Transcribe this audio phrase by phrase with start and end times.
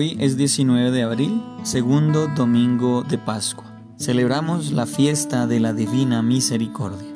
[0.00, 3.64] Hoy es 19 de abril, segundo domingo de Pascua.
[3.98, 7.08] Celebramos la fiesta de la Divina Misericordia.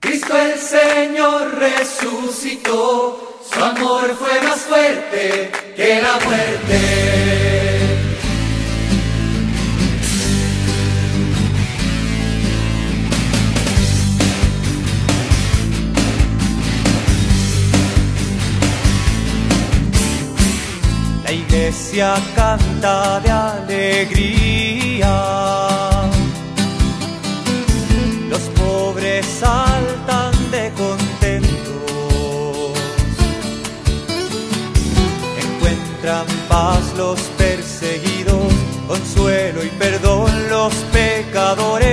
[0.00, 7.53] Cristo el Señor resucitó, su amor fue más fuerte que la muerte.
[21.94, 25.14] Iglesia canta de alegría.
[28.28, 31.52] Los pobres saltan de contentos.
[35.44, 38.52] Encuentran paz los perseguidos,
[38.88, 41.84] consuelo y perdón los pecadores.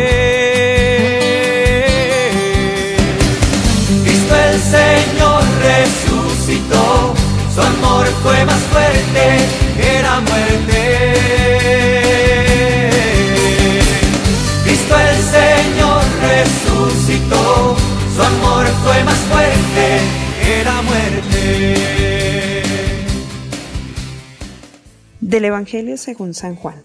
[4.04, 7.13] Cristo el Señor resucitó,
[7.54, 9.41] su amor fue más fuerte
[18.84, 19.99] fue más fuerte
[20.41, 22.63] que muerte.
[25.20, 26.84] Del Evangelio según San Juan.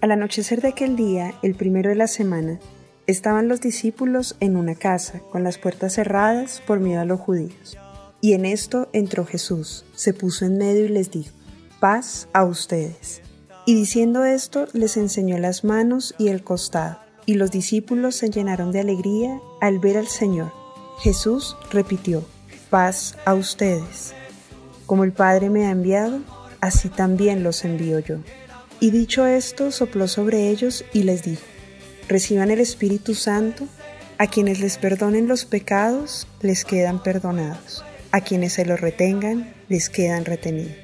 [0.00, 2.58] Al anochecer de aquel día, el primero de la semana,
[3.06, 7.78] estaban los discípulos en una casa, con las puertas cerradas por miedo a los judíos.
[8.20, 11.34] Y en esto entró Jesús, se puso en medio y les dijo,
[11.80, 13.22] paz a ustedes.
[13.66, 18.72] Y diciendo esto, les enseñó las manos y el costado, y los discípulos se llenaron
[18.72, 20.59] de alegría al ver al Señor.
[21.00, 22.24] Jesús repitió,
[22.68, 24.12] paz a ustedes.
[24.84, 26.20] Como el Padre me ha enviado,
[26.60, 28.18] así también los envío yo.
[28.80, 31.42] Y dicho esto, sopló sobre ellos y les dijo,
[32.06, 33.66] reciban el Espíritu Santo,
[34.18, 39.88] a quienes les perdonen los pecados, les quedan perdonados, a quienes se los retengan, les
[39.88, 40.76] quedan retenidos.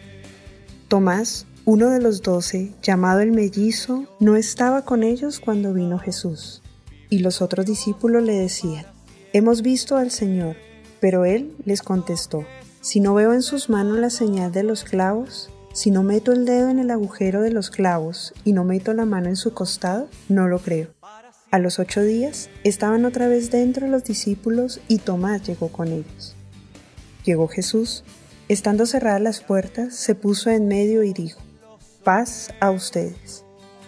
[0.89, 6.63] Tomás, uno de los doce, llamado el mellizo, no estaba con ellos cuando vino Jesús.
[7.11, 8.87] Y los otros discípulos le decían,
[9.37, 10.57] Hemos visto al Señor.
[10.99, 12.47] Pero él les contestó,
[12.81, 16.47] Si no veo en sus manos la señal de los clavos, si no meto el
[16.47, 20.09] dedo en el agujero de los clavos y no meto la mano en su costado,
[20.31, 20.89] no lo creo.
[21.51, 26.35] A los ocho días estaban otra vez dentro los discípulos y Tomás llegó con ellos.
[27.27, 28.05] Llegó Jesús
[28.49, 31.43] Estando cerradas las puertas, se puso en medio y dijo,
[32.05, 33.45] paz a ustedes.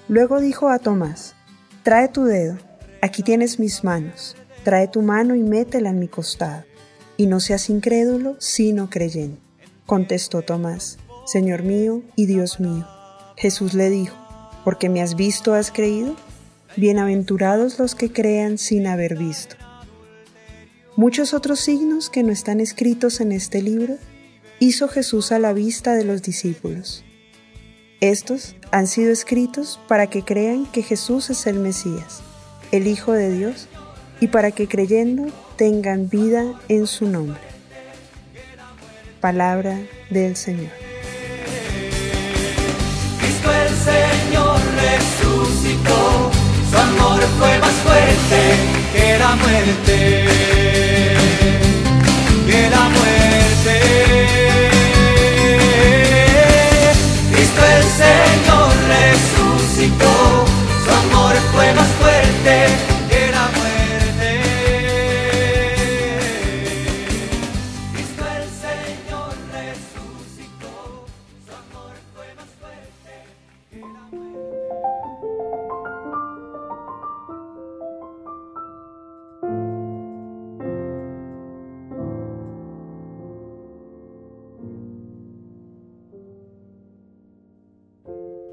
[0.08, 1.34] Luego dijo a Tomás,
[1.84, 2.58] trae tu dedo,
[3.00, 6.64] aquí tienes mis manos, trae tu mano y métela en mi costado,
[7.16, 9.40] y no seas incrédulo, sino creyente.
[9.86, 12.86] Contestó Tomás, Señor mío y Dios mío.
[13.36, 14.16] Jesús le dijo,
[14.64, 16.14] porque me has visto, has creído.
[16.76, 19.56] Bienaventurados los que crean sin haber visto.
[20.96, 23.96] Muchos otros signos que no están escritos en este libro
[24.58, 27.04] hizo Jesús a la vista de los discípulos.
[28.00, 32.20] Estos han sido escritos para que crean que Jesús es el Mesías,
[32.70, 33.68] el Hijo de Dios,
[34.20, 37.40] y para que creyendo tengan vida en su nombre.
[39.20, 39.78] Palabra
[40.10, 40.70] del Señor.
[43.18, 46.30] Cristo el Señor resucitó,
[46.70, 48.40] su amor fue más fuerte
[48.92, 50.67] que la muerte,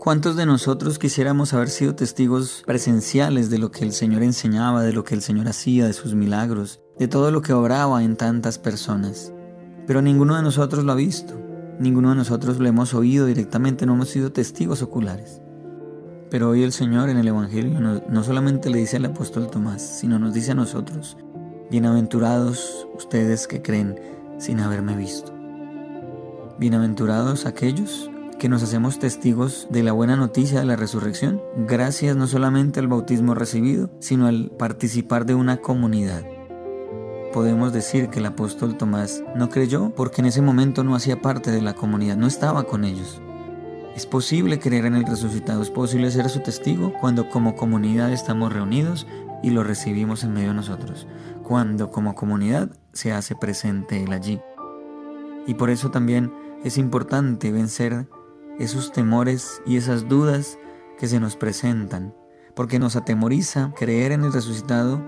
[0.06, 4.94] ¿Cuántos de nosotros quisiéramos haber sido testigos presenciales de lo que el Señor enseñaba, de
[4.94, 8.60] lo que el Señor hacía, de sus milagros, de todo lo que obraba en tantas
[8.60, 9.34] personas?
[9.88, 11.34] Pero ninguno de nosotros lo ha visto,
[11.80, 15.42] ninguno de nosotros lo hemos oído directamente, no hemos sido testigos oculares.
[16.30, 20.20] Pero hoy el Señor en el Evangelio no, solamente le dice al apóstol Tomás, sino
[20.20, 21.18] nos dice a nosotros,
[21.72, 24.00] bienaventurados ustedes que creen
[24.38, 25.34] sin haberme visto.
[26.60, 32.28] Bienaventurados aquellos que nos hacemos testigos de la buena noticia de la resurrección, gracias no
[32.28, 36.24] solamente al bautismo recibido, sino al participar de una comunidad.
[37.34, 41.52] Podemos decir que el apóstol Tomás no creyó porque en ese momento no hacía parte
[41.52, 43.22] de la comunidad, no estaba con ellos.
[43.96, 48.52] Es posible creer en el resucitado, es posible ser su testigo cuando como comunidad estamos
[48.52, 49.08] reunidos
[49.42, 51.08] y lo recibimos en medio de nosotros,
[51.44, 54.42] cuando como comunidad se hace presente Él allí.
[55.48, 56.34] Y por eso también
[56.64, 58.08] es importante vencer
[58.60, 60.58] esos temores y esas dudas
[60.98, 62.14] que se nos presentan,
[62.56, 65.02] porque nos atemoriza creer en el resucitado,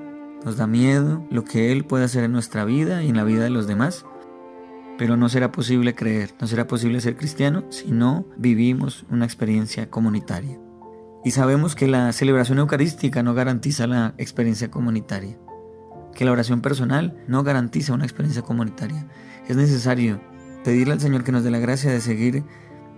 [0.43, 3.43] nos da miedo lo que Él puede hacer en nuestra vida y en la vida
[3.43, 4.05] de los demás.
[4.97, 9.89] Pero no será posible creer, no será posible ser cristiano si no vivimos una experiencia
[9.89, 10.59] comunitaria.
[11.23, 15.37] Y sabemos que la celebración eucarística no garantiza la experiencia comunitaria,
[16.15, 19.07] que la oración personal no garantiza una experiencia comunitaria.
[19.47, 20.19] Es necesario
[20.63, 22.43] pedirle al Señor que nos dé la gracia de seguir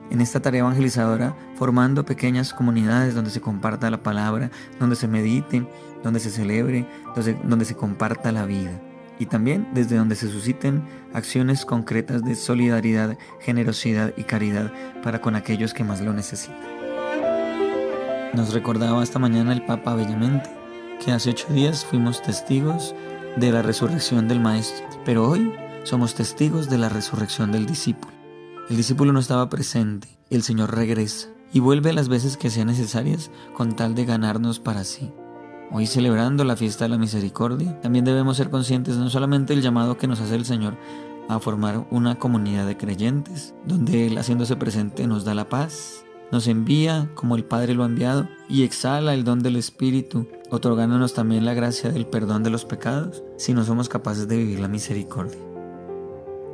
[0.09, 5.67] en esta tarea evangelizadora formando pequeñas comunidades donde se comparta la palabra, donde se medite,
[6.03, 8.81] donde se celebre, donde, donde se comparta la vida.
[9.19, 10.83] Y también desde donde se susciten
[11.13, 14.71] acciones concretas de solidaridad, generosidad y caridad
[15.03, 16.57] para con aquellos que más lo necesitan.
[18.33, 20.49] Nos recordaba esta mañana el Papa bellamente
[21.03, 22.93] que hace ocho días fuimos testigos
[23.37, 25.53] de la resurrección del Maestro, pero hoy
[25.83, 28.18] somos testigos de la resurrección del discípulo.
[28.69, 33.31] El discípulo no estaba presente, el Señor regresa y vuelve las veces que sean necesarias
[33.55, 35.11] con tal de ganarnos para sí.
[35.71, 39.97] Hoy celebrando la fiesta de la misericordia, también debemos ser conscientes no solamente del llamado
[39.97, 40.77] que nos hace el Señor
[41.27, 46.45] a formar una comunidad de creyentes, donde Él haciéndose presente nos da la paz, nos
[46.45, 51.43] envía como el Padre lo ha enviado y exhala el don del Espíritu, otorgándonos también
[51.43, 55.48] la gracia del perdón de los pecados, si no somos capaces de vivir la misericordia.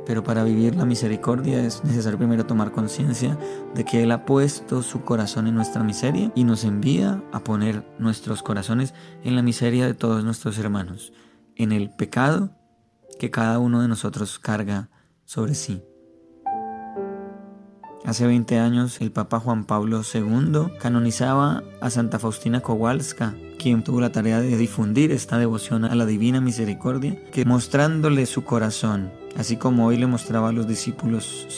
[0.06, 3.36] Pero para vivir la misericordia es necesario primero tomar conciencia
[3.74, 7.84] de que Él ha puesto su corazón en nuestra miseria y nos envía a poner
[7.98, 8.94] nuestros corazones
[9.24, 11.12] en la miseria de todos nuestros hermanos,
[11.56, 12.50] en el pecado
[13.18, 14.88] que cada uno de nosotros carga
[15.24, 15.82] sobre sí.
[18.04, 24.00] Hace 20 años el Papa Juan Pablo II canonizaba a Santa Faustina Kowalska, quien tuvo
[24.00, 29.56] la tarea de difundir esta devoción a la Divina Misericordia, que mostrándole su corazón, así
[29.56, 31.48] como hoy le mostraba a los discípulos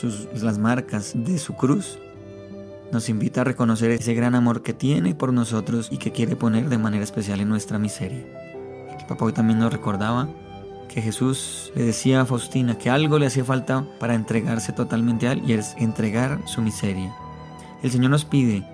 [0.40, 1.98] las marcas de su cruz,
[2.92, 6.70] nos invita a reconocer ese gran amor que tiene por nosotros y que quiere poner
[6.70, 8.24] de manera especial en nuestra miseria.
[8.98, 10.28] El Papa hoy también nos recordaba
[10.88, 15.32] que Jesús le decía a Faustina que algo le hacía falta para entregarse totalmente a
[15.32, 17.14] Él y es entregar su miseria.
[17.82, 18.66] El Señor nos pide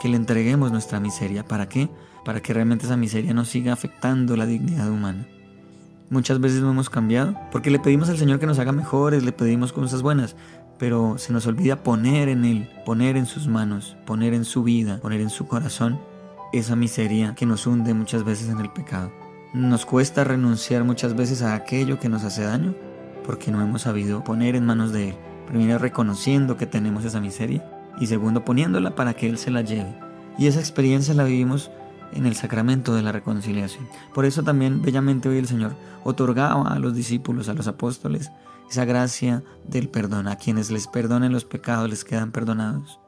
[0.00, 1.44] que le entreguemos nuestra miseria.
[1.44, 1.90] ¿Para qué?
[2.24, 5.26] Para que realmente esa miseria no siga afectando la dignidad humana.
[6.08, 9.32] Muchas veces no hemos cambiado porque le pedimos al Señor que nos haga mejores, le
[9.32, 10.34] pedimos cosas buenas,
[10.78, 14.98] pero se nos olvida poner en Él, poner en sus manos, poner en su vida,
[15.00, 16.00] poner en su corazón
[16.52, 19.12] esa miseria que nos hunde muchas veces en el pecado.
[19.52, 22.72] Nos cuesta renunciar muchas veces a aquello que nos hace daño
[23.26, 25.16] porque no hemos sabido poner en manos de Él.
[25.48, 27.68] Primero reconociendo que tenemos esa miseria
[27.98, 29.92] y segundo poniéndola para que Él se la lleve.
[30.38, 31.72] Y esa experiencia la vivimos
[32.12, 33.88] en el sacramento de la reconciliación.
[34.14, 35.74] Por eso también bellamente hoy el Señor
[36.04, 38.30] otorgaba a los discípulos, a los apóstoles,
[38.70, 40.28] esa gracia del perdón.
[40.28, 43.00] A quienes les perdonen los pecados les quedan perdonados.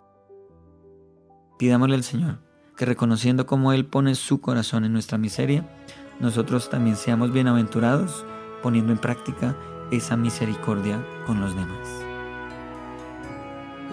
[1.56, 2.38] Pidámosle al Señor
[2.76, 5.68] que reconociendo cómo Él pone su corazón en nuestra miseria,
[6.22, 8.24] nosotros también seamos bienaventurados
[8.62, 9.56] poniendo en práctica
[9.90, 11.88] esa misericordia con los demás.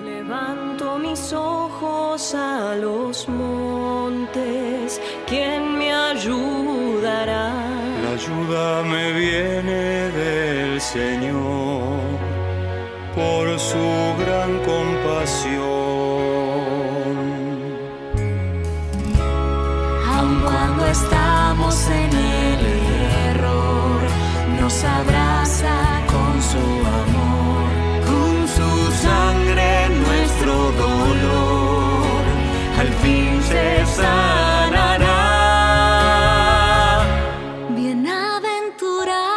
[0.06, 7.52] Levanto mis ojos a los montes, ¿quién me ayudará?
[8.04, 12.00] La ayuda me viene del Señor
[13.16, 15.60] por su gran compasión.
[20.08, 20.86] Aun cuando
[21.50, 22.60] estamos en el
[23.32, 24.02] error,
[24.62, 26.66] nos abraza con su
[27.02, 27.70] amor,
[28.06, 28.70] con su
[29.02, 32.24] sangre nuestro dolor,
[32.78, 35.18] al fin se sanará.
[37.76, 39.29] Bienaventurados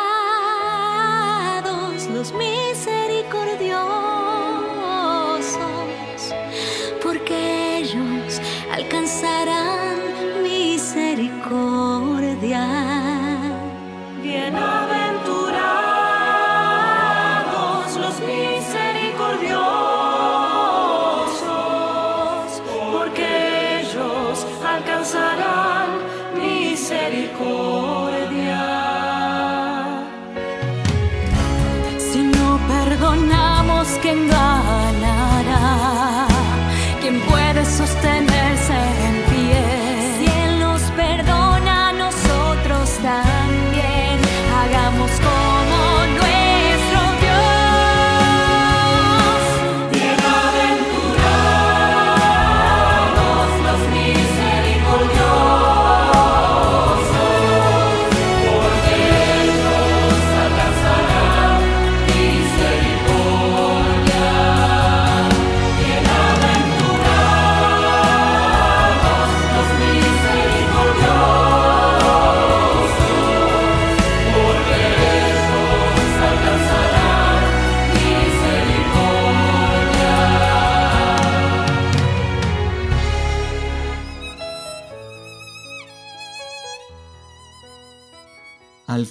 [27.32, 27.81] misericordia.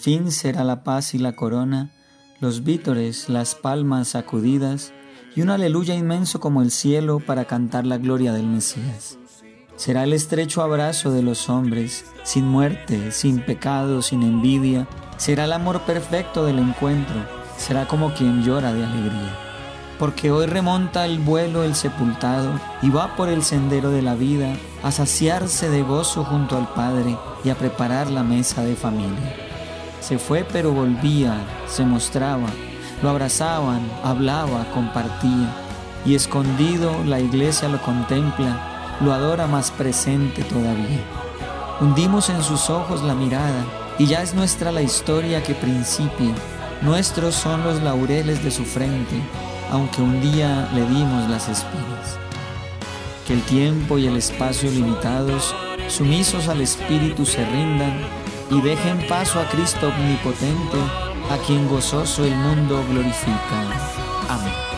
[0.01, 1.91] Fin será la paz y la corona,
[2.39, 4.93] los vítores, las palmas sacudidas,
[5.35, 9.19] y un aleluya inmenso como el cielo para cantar la gloria del Mesías.
[9.75, 14.87] Será el estrecho abrazo de los hombres, sin muerte, sin pecado, sin envidia.
[15.17, 17.15] Será el amor perfecto del encuentro.
[17.57, 19.37] Será como quien llora de alegría.
[19.99, 24.55] Porque hoy remonta el vuelo el sepultado y va por el sendero de la vida
[24.81, 29.40] a saciarse de gozo junto al Padre y a preparar la mesa de familia.
[30.01, 31.35] Se fue pero volvía,
[31.67, 32.47] se mostraba,
[33.03, 35.47] lo abrazaban, hablaba, compartía,
[36.05, 40.99] y escondido la iglesia lo contempla, lo adora más presente todavía.
[41.79, 43.63] Hundimos en sus ojos la mirada,
[43.99, 46.33] y ya es nuestra la historia que principia,
[46.81, 49.21] nuestros son los laureles de su frente,
[49.71, 52.17] aunque un día le dimos las espinas.
[53.27, 55.55] Que el tiempo y el espacio limitados,
[55.87, 58.20] sumisos al Espíritu, se rindan
[58.51, 60.77] y dejen paso a Cristo omnipotente,
[61.29, 63.63] a quien gozoso el mundo glorifica.
[64.29, 64.70] Amén.